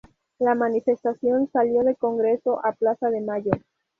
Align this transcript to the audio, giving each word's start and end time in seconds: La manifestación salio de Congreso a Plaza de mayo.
La 0.39 0.55
manifestación 0.55 1.47
salio 1.51 1.83
de 1.83 1.95
Congreso 1.95 2.59
a 2.65 2.71
Plaza 2.71 3.11
de 3.11 3.21
mayo. 3.21 3.51